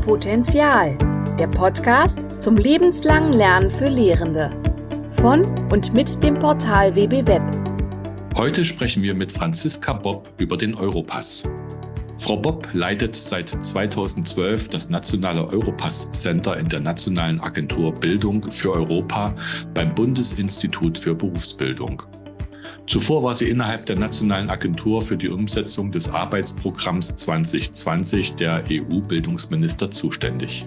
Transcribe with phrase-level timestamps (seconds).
[0.00, 0.96] Potenzial,
[1.38, 4.50] der Podcast zum lebenslangen Lernen für Lehrende.
[5.10, 7.42] Von und mit dem Portal WB Web.
[8.34, 11.44] Heute sprechen wir mit Franziska Bob über den Europass.
[12.16, 18.72] Frau Bob leitet seit 2012 das nationale Europass Center in der Nationalen Agentur Bildung für
[18.72, 19.34] Europa
[19.74, 22.02] beim Bundesinstitut für Berufsbildung.
[22.90, 29.92] Zuvor war sie innerhalb der Nationalen Agentur für die Umsetzung des Arbeitsprogramms 2020 der EU-Bildungsminister
[29.92, 30.66] zuständig.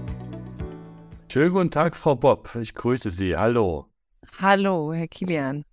[1.30, 2.56] Schönen guten Tag, Frau Bob.
[2.62, 3.36] Ich grüße Sie.
[3.36, 3.88] Hallo.
[4.40, 5.66] Hallo, Herr Kilian.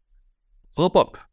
[0.70, 1.24] Frau Bob,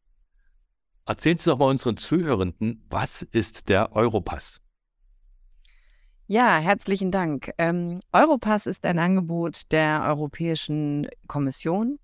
[1.08, 4.62] erzählen Sie doch mal unseren Zuhörenden, was ist der Europass?
[6.28, 7.52] Ja, herzlichen Dank.
[7.58, 11.98] Ähm, Europass ist ein Angebot der Europäischen Kommission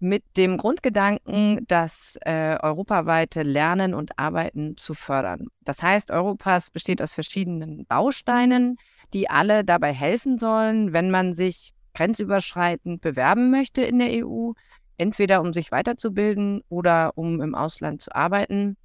[0.00, 5.48] mit dem Grundgedanken, das äh, europaweite Lernen und Arbeiten zu fördern.
[5.62, 8.76] Das heißt, Europass besteht aus verschiedenen Bausteinen,
[9.12, 14.52] die alle dabei helfen sollen, wenn man sich grenzüberschreitend bewerben möchte in der EU,
[14.98, 18.76] entweder um sich weiterzubilden oder um im Ausland zu arbeiten.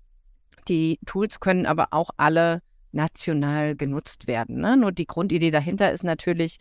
[0.67, 4.59] Die Tools können aber auch alle national genutzt werden.
[4.61, 4.77] Ne?
[4.77, 6.57] Nur die Grundidee dahinter ist natürlich,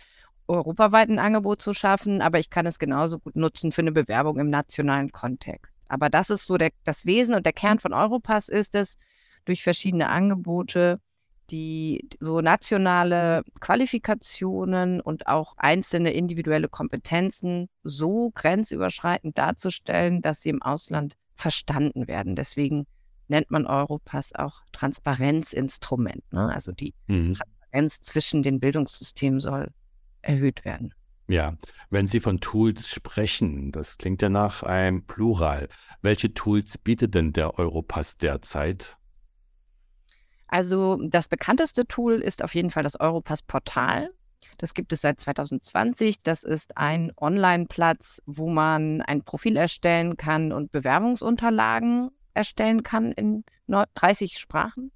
[0.49, 4.39] europaweit ein Angebot zu schaffen, aber ich kann es genauso gut nutzen für eine Bewerbung
[4.39, 5.77] im nationalen Kontext.
[5.89, 8.97] Aber das ist so der, das Wesen und der Kern von Europass ist es,
[9.45, 11.01] durch verschiedene Angebote
[11.51, 20.63] die so nationale Qualifikationen und auch einzelne individuelle Kompetenzen so grenzüberschreitend darzustellen, dass sie im
[20.63, 22.37] Ausland verstanden werden.
[22.37, 22.87] Deswegen
[23.29, 26.23] nennt man Europass auch Transparenzinstrument.
[26.33, 26.53] Ne?
[26.53, 27.35] Also die mhm.
[27.35, 29.73] Transparenz zwischen den Bildungssystemen soll
[30.29, 30.95] erhöht werden.
[31.27, 31.57] Ja,
[31.91, 35.69] wenn Sie von Tools sprechen, das klingt ja nach einem Plural.
[36.01, 38.97] Welche Tools bietet denn der Europass derzeit?
[40.47, 44.11] Also das bekannteste Tool ist auf jeden Fall das Europass-Portal.
[44.57, 46.23] Das gibt es seit 2020.
[46.23, 53.45] Das ist ein Online-Platz, wo man ein Profil erstellen kann und Bewerbungsunterlagen erstellen kann in
[53.67, 54.93] 30 Sprachen.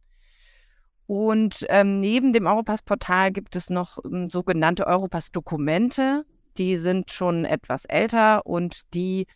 [1.07, 6.25] Und ähm, neben dem Europass-Portal gibt es noch ähm, sogenannte Europass-Dokumente.
[6.59, 9.27] Die sind schon etwas älter und die,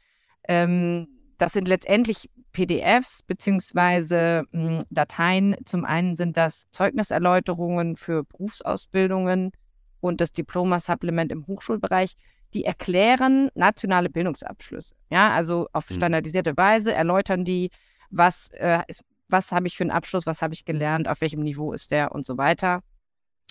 [0.49, 5.57] ähm, das sind letztendlich PDFs beziehungsweise hm, Dateien.
[5.65, 9.53] Zum einen sind das Zeugniserläuterungen für Berufsausbildungen
[10.01, 12.15] und das Diploma-Supplement im Hochschulbereich.
[12.55, 14.95] Die erklären nationale Bildungsabschlüsse.
[15.11, 15.97] Ja, also auf hm.
[15.97, 17.71] standardisierte Weise erläutern die,
[18.11, 18.83] was äh,
[19.29, 22.13] was habe ich für einen Abschluss, was habe ich gelernt, auf welchem Niveau ist der
[22.13, 22.83] und so weiter.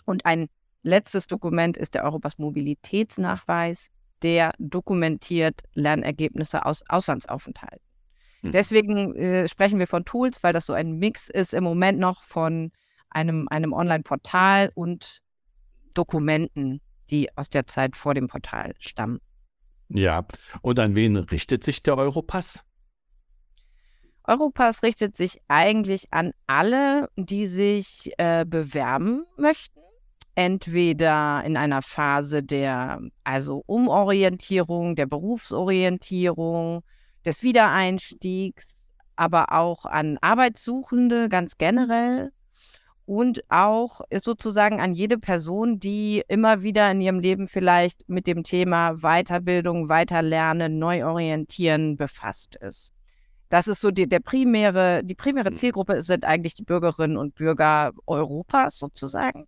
[0.06, 0.48] Und ein
[0.84, 3.90] letztes Dokument ist der Europas Mobilitätsnachweis,
[4.22, 7.86] der dokumentiert Lernergebnisse aus Auslandsaufenthalten.
[8.42, 8.52] Mhm.
[8.52, 12.24] Deswegen äh, sprechen wir von Tools, weil das so ein Mix ist im Moment noch
[12.24, 12.72] von
[13.10, 15.22] einem, einem Online-Portal und
[15.94, 19.20] Dokumenten, die aus der Zeit vor dem Portal stammen.
[19.90, 20.26] Ja,
[20.62, 22.64] und an wen richtet sich der Europass?
[24.28, 29.80] Europass richtet sich eigentlich an alle, die sich äh, bewerben möchten.
[30.34, 36.84] Entweder in einer Phase der also Umorientierung, der Berufsorientierung,
[37.26, 42.32] des Wiedereinstiegs, aber auch an Arbeitssuchende ganz generell
[43.06, 48.44] und auch sozusagen an jede Person, die immer wieder in ihrem Leben vielleicht mit dem
[48.44, 52.95] Thema Weiterbildung, Weiterlernen, Neuorientieren befasst ist.
[53.56, 55.56] Das ist so die, der primäre, die primäre mhm.
[55.56, 59.48] Zielgruppe sind eigentlich die Bürgerinnen und Bürger Europas sozusagen.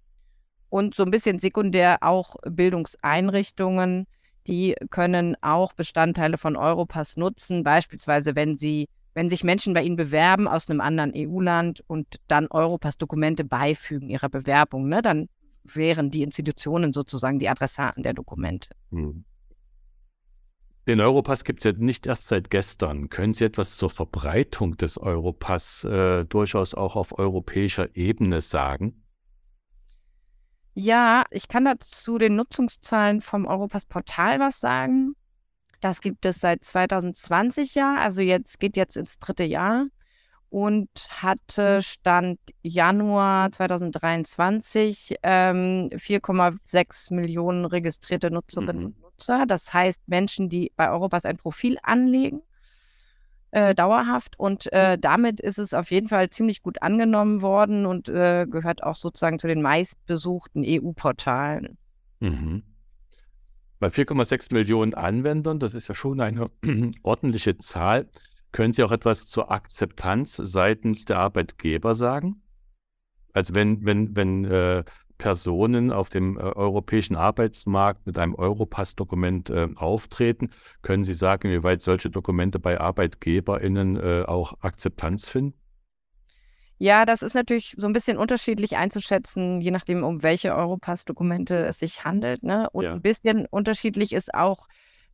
[0.70, 4.08] Und so ein bisschen sekundär auch Bildungseinrichtungen,
[4.48, 9.98] die können auch Bestandteile von Europass nutzen, beispielsweise wenn sie, wenn sich Menschen bei ihnen
[9.98, 15.28] bewerben aus einem anderen EU-Land und dann Europass-Dokumente beifügen ihrer Bewerbung, ne, dann
[15.66, 18.70] wären die Institutionen sozusagen die Adressaten der Dokumente.
[18.90, 19.26] Mhm.
[20.88, 23.10] Den Europass gibt es ja nicht erst seit gestern.
[23.10, 29.04] Können Sie etwas zur Verbreitung des Europass äh, durchaus auch auf europäischer Ebene sagen?
[30.74, 35.16] Ja, ich kann dazu den Nutzungszahlen vom Europass-Portal was sagen.
[35.82, 39.88] Das gibt es seit 2020 ja, also jetzt geht jetzt ins dritte Jahr
[40.50, 49.07] und hatte Stand Januar 2023 ähm, 4,6 Millionen registrierte Nutzerinnen und mhm.
[49.18, 49.46] Nutzer.
[49.46, 52.42] Das heißt Menschen, die bei Europass ein Profil anlegen,
[53.52, 54.40] äh, dauerhaft.
[54.40, 58.84] Und äh, damit ist es auf jeden Fall ziemlich gut angenommen worden und äh, gehört
[58.84, 61.78] auch sozusagen zu den meistbesuchten EU-Portalen.
[62.20, 62.64] Mhm.
[63.80, 66.50] Bei 4,6 Millionen Anwendern, das ist ja schon eine
[67.04, 68.10] ordentliche Zahl.
[68.52, 72.42] Können Sie auch etwas zur Akzeptanz seitens der Arbeitgeber sagen?
[73.34, 74.84] Also wenn, wenn, wenn äh,
[75.18, 80.52] Personen auf dem äh, europäischen Arbeitsmarkt mit einem Europass-Dokument äh, auftreten.
[80.82, 85.58] Können Sie sagen, wie weit solche Dokumente bei ArbeitgeberInnen äh, auch Akzeptanz finden?
[86.80, 91.80] Ja, das ist natürlich so ein bisschen unterschiedlich einzuschätzen, je nachdem, um welche Europass-Dokumente es
[91.80, 92.44] sich handelt.
[92.44, 92.70] Ne?
[92.72, 92.94] Und ja.
[92.94, 94.68] ein bisschen unterschiedlich ist auch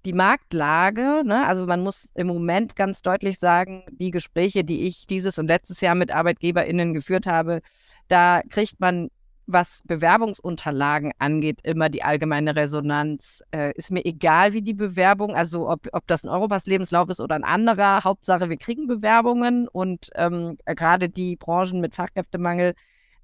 [0.06, 1.24] die Marktlage.
[1.24, 1.48] Ne?
[1.48, 5.80] Also man muss im Moment ganz deutlich sagen, die Gespräche, die ich dieses und letztes
[5.80, 7.62] Jahr mit ArbeitgeberInnen geführt habe,
[8.10, 9.10] da kriegt man
[9.46, 13.44] was Bewerbungsunterlagen angeht, immer die allgemeine Resonanz.
[13.52, 17.36] Äh, ist mir egal, wie die Bewerbung, also ob, ob das ein Europass-Lebenslauf ist oder
[17.36, 18.04] ein anderer.
[18.04, 22.74] Hauptsache, wir kriegen Bewerbungen und ähm, gerade die Branchen mit Fachkräftemangel,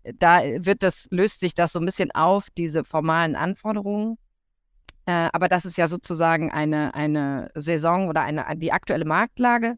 [0.03, 4.17] äh, da wird das, löst sich das so ein bisschen auf, diese formalen Anforderungen.
[5.05, 9.77] Äh, aber das ist ja sozusagen eine, eine Saison oder eine, die aktuelle Marktlage.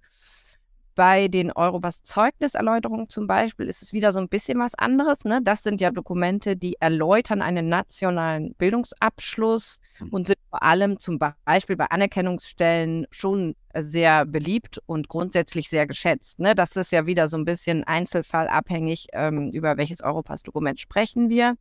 [0.95, 5.23] Bei den Europass Zeugniserläuterungen zum Beispiel ist es wieder so ein bisschen was anderes.
[5.23, 5.39] Ne?
[5.41, 10.09] Das sind ja Dokumente, die erläutern einen nationalen Bildungsabschluss mhm.
[10.09, 16.39] und sind vor allem zum Beispiel bei Anerkennungsstellen schon sehr beliebt und grundsätzlich sehr geschätzt.
[16.39, 16.55] Ne?
[16.55, 21.55] Das ist ja wieder so ein bisschen einzelfallabhängig, ähm, über welches Europass-Dokument sprechen wir.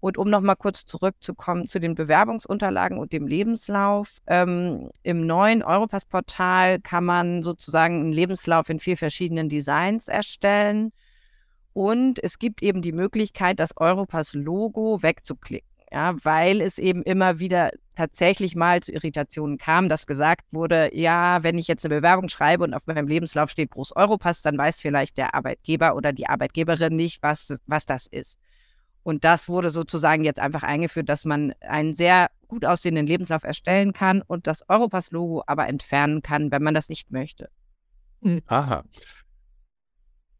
[0.00, 4.18] Und um nochmal kurz zurückzukommen zu den Bewerbungsunterlagen und dem Lebenslauf.
[4.26, 10.92] Ähm, Im neuen Europass-Portal kann man sozusagen einen Lebenslauf in vier verschiedenen Designs erstellen.
[11.72, 15.68] Und es gibt eben die Möglichkeit, das Europass-Logo wegzuklicken.
[15.92, 21.42] Ja, weil es eben immer wieder tatsächlich mal zu Irritationen kam, dass gesagt wurde, ja,
[21.42, 24.80] wenn ich jetzt eine Bewerbung schreibe und auf meinem Lebenslauf steht Groß Europass, dann weiß
[24.80, 28.38] vielleicht der Arbeitgeber oder die Arbeitgeberin nicht, was, was das ist.
[29.06, 33.92] Und das wurde sozusagen jetzt einfach eingeführt, dass man einen sehr gut aussehenden Lebenslauf erstellen
[33.92, 37.48] kann und das Europass-Logo aber entfernen kann, wenn man das nicht möchte.
[38.22, 38.42] Hm.
[38.46, 38.82] Aha.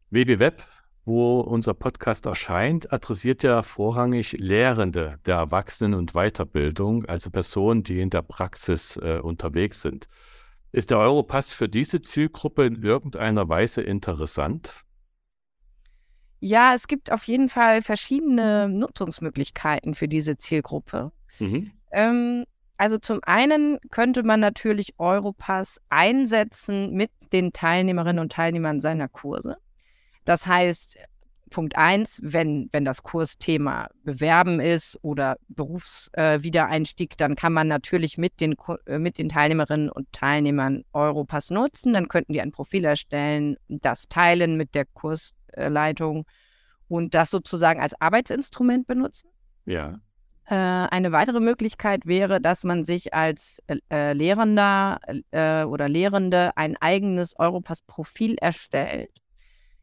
[0.09, 0.67] WB Web,
[1.05, 8.01] wo unser Podcast erscheint, adressiert ja vorrangig Lehrende der Erwachsenen- und Weiterbildung, also Personen, die
[8.01, 10.09] in der Praxis äh, unterwegs sind.
[10.73, 14.83] Ist der Europass für diese Zielgruppe in irgendeiner Weise interessant?
[16.39, 21.11] Ja, es gibt auf jeden Fall verschiedene Nutzungsmöglichkeiten für diese Zielgruppe.
[21.39, 21.71] Mhm.
[21.91, 22.45] Ähm,
[22.77, 29.57] also zum einen könnte man natürlich Europass einsetzen mit den Teilnehmerinnen und Teilnehmern seiner Kurse.
[30.25, 30.99] Das heißt,
[31.49, 38.17] Punkt eins, wenn, wenn das Kursthema Bewerben ist oder Berufswiedereinstieg, äh, dann kann man natürlich
[38.17, 38.55] mit den,
[38.85, 41.93] äh, mit den Teilnehmerinnen und Teilnehmern Europass nutzen.
[41.93, 46.25] Dann könnten die ein Profil erstellen, das teilen mit der Kursleitung
[46.87, 49.29] und das sozusagen als Arbeitsinstrument benutzen.
[49.65, 49.99] Ja.
[50.45, 54.99] Äh, eine weitere Möglichkeit wäre, dass man sich als äh, Lehrender
[55.31, 59.11] äh, oder Lehrende ein eigenes Europass-Profil erstellt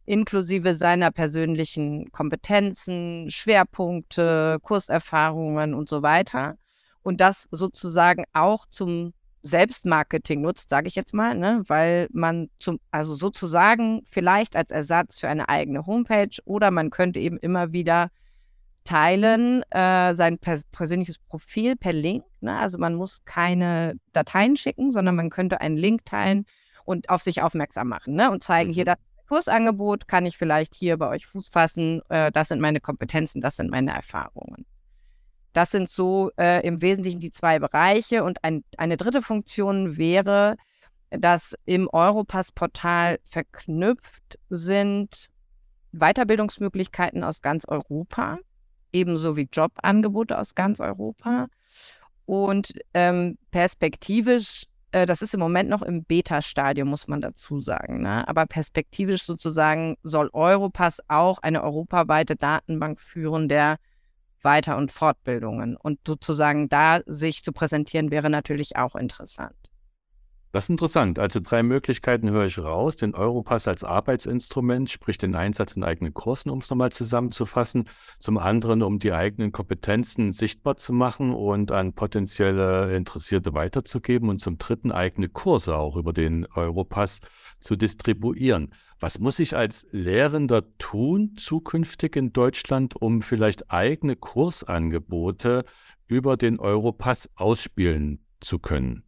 [0.07, 6.57] inklusive seiner persönlichen Kompetenzen, Schwerpunkte, Kurserfahrungen und so weiter.
[7.03, 9.13] Und das sozusagen auch zum
[9.43, 11.63] Selbstmarketing nutzt, sage ich jetzt mal, ne?
[11.67, 17.21] weil man zum, also sozusagen vielleicht als Ersatz für eine eigene Homepage oder man könnte
[17.21, 18.11] eben immer wieder
[18.85, 22.25] teilen, äh, sein pers persönliches Profil per Link.
[22.41, 22.57] Ne?
[22.57, 26.47] Also man muss keine Dateien schicken, sondern man könnte einen Link teilen
[26.87, 28.31] und auf sich aufmerksam machen ne?
[28.31, 28.75] und zeigen, mhm.
[28.75, 28.99] hier, das
[29.29, 32.03] Kursangebot kann ich vielleicht hier bei euch Fuß fassen.
[32.09, 34.67] Äh, das sind meine Kompetenzen, das sind meine Erfahrungen.
[35.53, 38.25] Das sind so äh, im Wesentlichen die zwei Bereiche.
[38.25, 40.57] Und ein, eine dritte Funktion wäre,
[41.11, 45.29] dass im Europass-Portal verknüpft sind
[45.93, 48.39] Weiterbildungsmöglichkeiten aus ganz Europa,
[48.93, 51.47] ebenso wie Jobangebote aus ganz Europa.
[52.27, 54.65] Und ähm, perspektivisch
[55.07, 58.03] das ist im Moment noch im Beta-Stadium, muss man dazu sagen.
[58.03, 58.27] Ne?
[58.29, 63.79] Aber perspektivisch sozusagen soll Europass auch eine europaweite Datenbank führen der
[64.43, 65.77] Weiter- und Fortbildungen.
[65.77, 69.57] Und sozusagen da sich zu präsentieren, wäre natürlich auch interessant.
[70.55, 71.19] Das ist interessant.
[71.19, 72.95] Also drei Möglichkeiten höre ich raus.
[72.95, 77.89] Den Europass als Arbeitsinstrument, sprich den Einsatz in eigenen Kursen, um es nochmal zusammenzufassen.
[78.21, 84.29] Zum anderen, um die eigenen Kompetenzen sichtbar zu machen und an potenzielle Interessierte weiterzugeben.
[84.29, 87.19] Und zum dritten, eigene Kurse auch über den Europass
[87.59, 88.73] zu distribuieren.
[89.01, 95.65] Was muss ich als Lehrender tun zukünftig in Deutschland, um vielleicht eigene Kursangebote
[96.07, 99.03] über den Europass ausspielen zu können?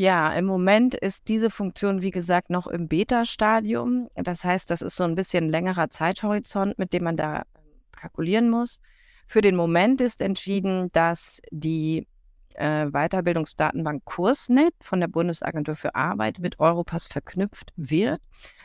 [0.00, 4.08] Ja, im Moment ist diese Funktion, wie gesagt, noch im Beta-Stadium.
[4.14, 7.42] Das heißt, das ist so ein bisschen längerer Zeithorizont, mit dem man da ähm,
[7.90, 8.80] kalkulieren muss.
[9.26, 12.06] Für den Moment ist entschieden, dass die
[12.54, 18.20] äh, Weiterbildungsdatenbank Kursnet von der Bundesagentur für Arbeit mit Europass verknüpft wird.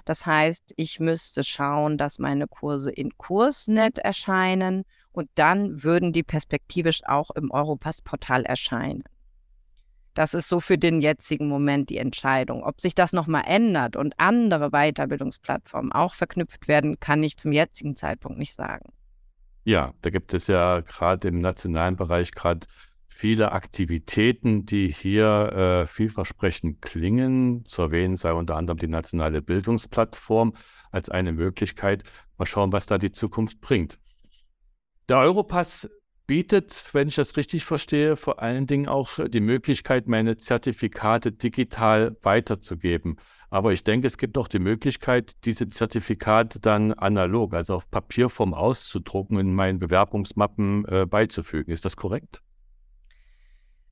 [0.06, 6.22] Das heißt, ich müsste schauen, dass meine Kurse in Kursnet erscheinen und dann würden die
[6.22, 9.04] perspektivisch auch im Europass-Portal erscheinen.
[10.14, 12.64] Das ist so für den jetzigen Moment die Entscheidung.
[12.64, 17.96] Ob sich das nochmal ändert und andere Weiterbildungsplattformen auch verknüpft werden, kann ich zum jetzigen
[17.96, 18.94] Zeitpunkt nicht sagen.
[19.64, 22.68] Ja, da gibt es ja gerade im nationalen Bereich gerade
[23.08, 27.64] viele Aktivitäten, die hier äh, vielversprechend klingen.
[27.66, 30.54] Zu erwähnen sei unter anderem die nationale Bildungsplattform
[30.92, 32.04] als eine Möglichkeit.
[32.38, 33.98] Mal schauen, was da die Zukunft bringt.
[35.10, 35.90] Der Europass
[36.28, 42.16] bietet, wenn ich das richtig verstehe, vor allen Dingen auch die Möglichkeit, meine Zertifikate digital
[42.22, 43.18] weiterzugeben.
[43.50, 48.54] Aber ich denke, es gibt auch die Möglichkeit, diese Zertifikate dann analog, also auf Papierform
[48.54, 51.72] auszudrucken, in meinen Bewerbungsmappen äh, beizufügen.
[51.72, 52.42] Ist das korrekt?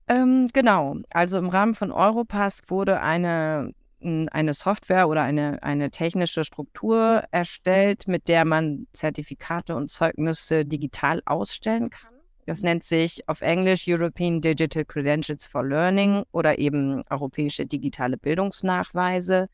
[0.08, 0.98] Ähm, genau.
[1.12, 3.74] Also im Rahmen von Europass wurde eine
[4.04, 11.22] eine Software oder eine, eine technische Struktur erstellt, mit der man Zertifikate und Zeugnisse digital
[11.26, 12.11] ausstellen kann.
[12.46, 19.48] Das nennt sich auf Englisch European Digital Credentials for Learning oder eben europäische digitale Bildungsnachweise.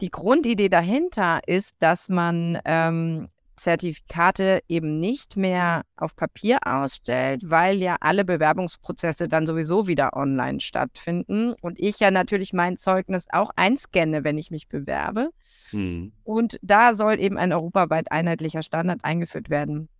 [0.00, 3.28] Die Grundidee dahinter ist, dass man ähm,
[3.60, 10.60] Zertifikate eben nicht mehr auf Papier ausstellt, weil ja alle Bewerbungsprozesse dann sowieso wieder online
[10.60, 15.30] stattfinden und ich ja natürlich mein Zeugnis auch einscanne, wenn ich mich bewerbe.
[15.70, 16.12] Hm.
[16.24, 19.90] Und da soll eben ein europaweit einheitlicher Standard eingeführt werden,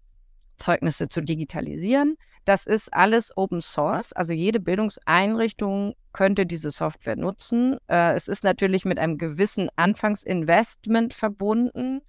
[0.60, 2.16] Zeugnisse zu digitalisieren.
[2.44, 7.78] Das ist alles Open Source, also jede Bildungseinrichtung könnte diese Software nutzen.
[7.88, 12.02] Äh, es ist natürlich mit einem gewissen Anfangsinvestment verbunden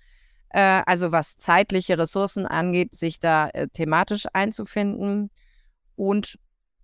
[0.53, 5.31] äh, also was zeitliche Ressourcen angeht, sich da äh, thematisch einzufinden.
[5.95, 6.37] Und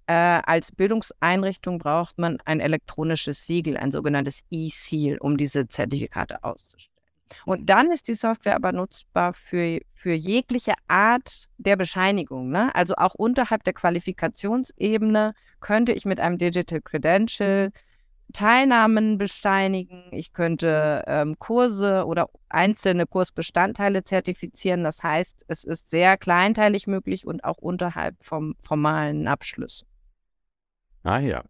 [0.08, 6.97] äh, als Bildungseinrichtung braucht man ein elektronisches Siegel, ein sogenanntes E-Seal, um diese Zertifikate auszustellen.
[7.46, 12.50] Und dann ist die Software aber nutzbar für, für jegliche Art der Bescheinigung.
[12.50, 12.74] Ne?
[12.76, 17.72] Also auch unterhalb der Qualifikationsebene könnte ich mit einem Digital Credential
[18.34, 24.84] Teilnahmen bescheinigen, ich könnte ähm, Kurse oder einzelne Kursbestandteile zertifizieren.
[24.84, 29.86] Das heißt, es ist sehr kleinteilig möglich und auch unterhalb vom formalen Abschluss.
[31.04, 31.44] Ah ja.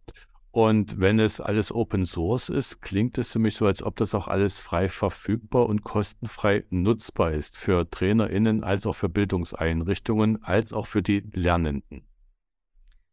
[0.58, 4.12] Und wenn es alles Open Source ist, klingt es für mich so, als ob das
[4.12, 10.72] auch alles frei verfügbar und kostenfrei nutzbar ist für TrainerInnen als auch für Bildungseinrichtungen, als
[10.72, 12.02] auch für die Lernenden.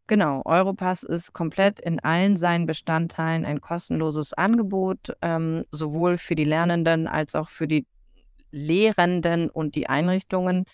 [0.07, 6.45] Genau, Europass ist komplett in allen seinen Bestandteilen ein kostenloses Angebot, ähm, sowohl für die
[6.45, 7.85] Lernenden als auch für die
[8.49, 10.65] Lehrenden und die Einrichtungen.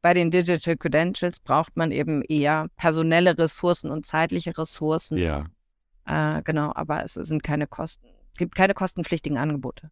[0.00, 5.18] Bei den Digital Credentials braucht man eben eher personelle Ressourcen und zeitliche Ressourcen.
[5.18, 5.44] Ja.
[6.06, 8.06] Äh, genau, aber es sind keine Kosten,
[8.36, 9.90] gibt keine kostenpflichtigen Angebote.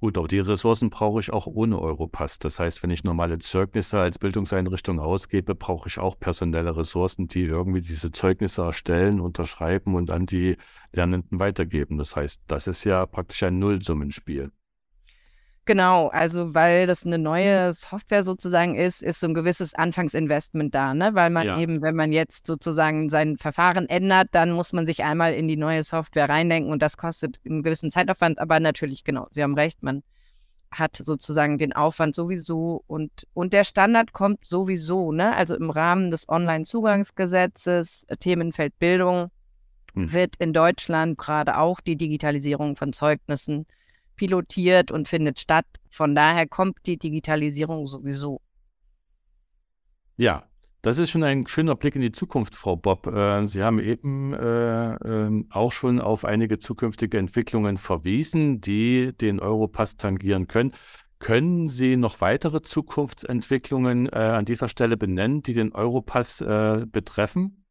[0.00, 2.38] Gut, aber die Ressourcen brauche ich auch ohne Europass.
[2.38, 7.42] Das heißt, wenn ich normale Zeugnisse als Bildungseinrichtung ausgebe, brauche ich auch personelle Ressourcen, die
[7.42, 10.56] irgendwie diese Zeugnisse erstellen, unterschreiben und an die
[10.92, 11.98] Lernenden weitergeben.
[11.98, 14.52] Das heißt, das ist ja praktisch ein Nullsummenspiel.
[15.68, 20.94] Genau, also weil das eine neue Software sozusagen ist, ist so ein gewisses Anfangsinvestment da,
[20.94, 21.10] ne?
[21.12, 21.58] Weil man ja.
[21.58, 25.58] eben, wenn man jetzt sozusagen sein Verfahren ändert, dann muss man sich einmal in die
[25.58, 29.82] neue Software reindenken und das kostet einen gewissen Zeitaufwand, aber natürlich, genau, Sie haben recht,
[29.82, 30.02] man
[30.70, 35.36] hat sozusagen den Aufwand sowieso und, und der Standard kommt sowieso, ne?
[35.36, 39.30] Also im Rahmen des Online-Zugangsgesetzes, Themenfeld Bildung,
[39.92, 40.14] hm.
[40.14, 43.66] wird in Deutschland gerade auch die Digitalisierung von Zeugnissen
[44.18, 45.64] pilotiert und findet statt.
[45.90, 48.42] Von daher kommt die Digitalisierung sowieso.
[50.18, 50.44] Ja,
[50.82, 53.06] das ist schon ein schöner Blick in die Zukunft, Frau Bob.
[53.06, 59.40] Äh, Sie haben eben äh, äh, auch schon auf einige zukünftige Entwicklungen verwiesen, die den
[59.40, 60.72] Europass tangieren können.
[61.18, 67.64] Können Sie noch weitere Zukunftsentwicklungen äh, an dieser Stelle benennen, die den Europass betreffen?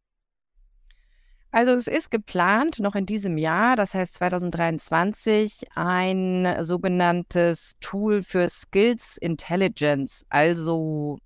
[1.51, 8.50] Also es ist geplant, noch in diesem Jahr, das heißt 2023, ein sogenanntes Tool für
[8.50, 11.20] Skills Intelligence, also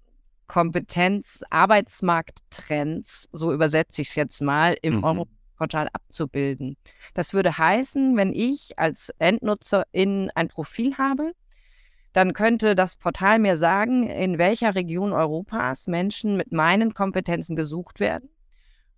[0.48, 5.04] Kompetenz, Arbeitsmarkttrends, so übersetze ich es jetzt mal, im mhm.
[5.04, 6.78] Europortal abzubilden.
[7.16, 11.32] Das würde heißen, wenn ich als Endnutzerin ein Profil habe,
[12.14, 18.00] dann könnte das Portal mir sagen, in welcher Region Europas Menschen mit meinen Kompetenzen gesucht
[18.00, 18.30] werden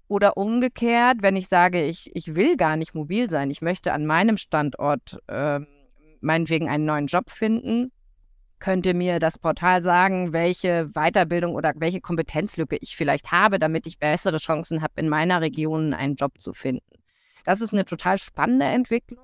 [0.08, 4.06] oder umgekehrt, wenn ich sage, ich, ich will gar nicht mobil sein, ich möchte an
[4.06, 5.60] meinem Standort äh,
[6.22, 7.92] meinetwegen einen neuen Job finden,
[8.60, 14.00] könnte mir das Portal sagen, welche Weiterbildung oder welche Kompetenzlücke ich vielleicht habe, damit ich
[14.00, 16.86] bessere Chancen habe, in meiner Region einen Job zu finden.
[17.44, 19.20] Das ist eine total spannende Entwicklung.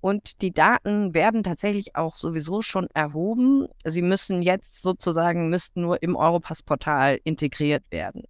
[0.00, 3.66] Und die Daten werden tatsächlich auch sowieso schon erhoben.
[3.84, 8.24] Sie müssen jetzt sozusagen, müssten nur im Europass-Portal integriert werden.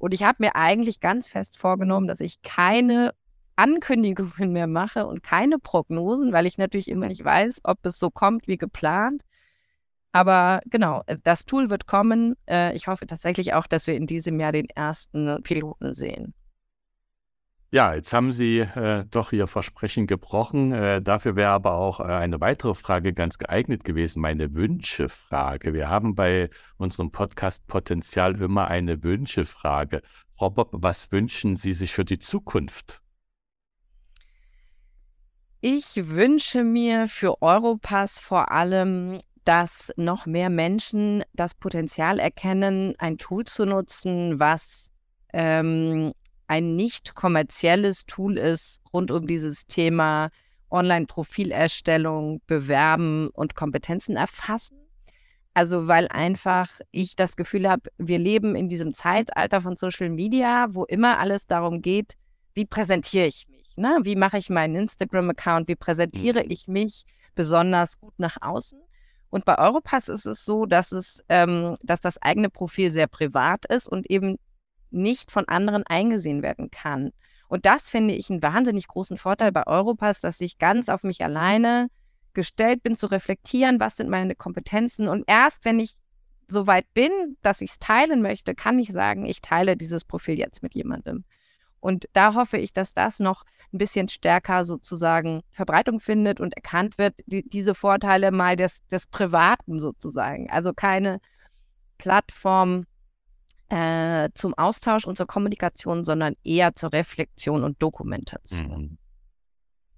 [0.00, 3.12] Und ich habe mir eigentlich ganz fest vorgenommen, dass ich keine
[3.54, 8.10] Ankündigungen mehr mache und keine Prognosen, weil ich natürlich immer nicht weiß, ob es so
[8.10, 9.22] kommt wie geplant.
[10.12, 12.34] Aber genau, äh, das Tool wird kommen.
[12.48, 16.32] Äh, ich hoffe tatsächlich auch, dass wir in diesem Jahr den ersten Piloten sehen.
[17.72, 20.72] Ja, jetzt haben Sie äh, doch Ihr Versprechen gebrochen.
[20.72, 25.72] Äh, dafür wäre aber auch äh, eine weitere Frage ganz geeignet gewesen, meine Wünschefrage.
[25.72, 30.02] Wir haben bei unserem Podcast Potenzial immer eine Wünschefrage.
[30.32, 33.02] Frau Bob, was wünschen Sie sich für die Zukunft?
[35.60, 43.16] Ich wünsche mir für Europass vor allem, dass noch mehr Menschen das Potenzial erkennen, ein
[43.16, 44.90] Tool zu nutzen, was
[45.32, 46.14] ähm,
[46.50, 50.30] ein nicht kommerzielles Tool ist rund um dieses Thema
[50.68, 54.76] Online-Profilerstellung, Bewerben und Kompetenzen erfassen.
[55.54, 60.66] Also weil einfach ich das Gefühl habe, wir leben in diesem Zeitalter von Social Media,
[60.70, 62.14] wo immer alles darum geht,
[62.54, 63.76] wie präsentiere ich mich?
[63.76, 64.00] Ne?
[64.02, 65.68] Wie mache ich meinen Instagram-Account?
[65.68, 66.50] Wie präsentiere mhm.
[66.50, 67.04] ich mich
[67.36, 68.80] besonders gut nach außen?
[69.30, 73.66] Und bei Europass ist es so, dass es, ähm, dass das eigene Profil sehr privat
[73.66, 74.36] ist und eben
[74.90, 77.12] nicht von anderen eingesehen werden kann.
[77.48, 81.24] Und das finde ich einen wahnsinnig großen Vorteil bei Europass, dass ich ganz auf mich
[81.24, 81.88] alleine
[82.32, 85.08] gestellt bin, zu reflektieren, was sind meine Kompetenzen.
[85.08, 85.96] Und erst wenn ich
[86.46, 87.10] so weit bin,
[87.42, 91.24] dass ich es teilen möchte, kann ich sagen, ich teile dieses Profil jetzt mit jemandem.
[91.80, 96.98] Und da hoffe ich, dass das noch ein bisschen stärker sozusagen Verbreitung findet und erkannt
[96.98, 100.50] wird, die, diese Vorteile mal des, des Privaten sozusagen.
[100.50, 101.20] Also keine
[101.98, 102.84] Plattform,
[103.70, 108.82] äh, zum Austausch und zur Kommunikation, sondern eher zur Reflexion und Dokumentation.
[108.82, 108.98] Mhm.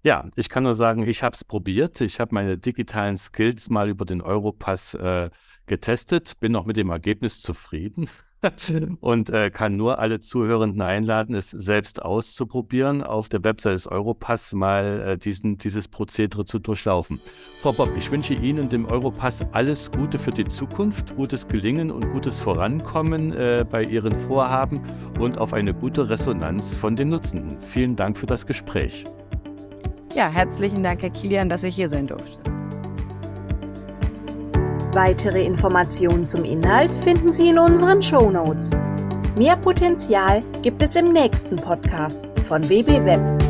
[0.04, 2.00] Ja, ich kann nur sagen, ich habe es probiert.
[2.00, 5.30] Ich habe meine digitalen Skills mal über den Europass äh,
[5.66, 8.08] getestet, bin auch mit dem Ergebnis zufrieden.
[9.00, 14.52] und äh, kann nur alle Zuhörenden einladen, es selbst auszuprobieren, auf der Website des Europass
[14.52, 17.20] mal äh, diesen, dieses Prozedere zu durchlaufen.
[17.62, 21.90] Frau Bob, ich wünsche Ihnen und dem Europass alles Gute für die Zukunft, gutes Gelingen
[21.90, 24.82] und gutes Vorankommen äh, bei Ihren Vorhaben
[25.18, 27.60] und auf eine gute Resonanz von den Nutzenden.
[27.60, 29.04] Vielen Dank für das Gespräch.
[30.14, 32.51] Ja, herzlichen Dank, Herr Kilian, dass ich hier sein durfte.
[34.92, 38.72] Weitere Informationen zum Inhalt finden Sie in unseren Show Notes.
[39.34, 43.41] Mehr Potenzial gibt es im nächsten Podcast von WB Web.